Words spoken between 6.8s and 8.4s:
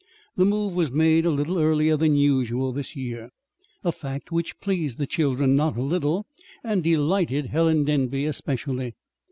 delighted Helen Denby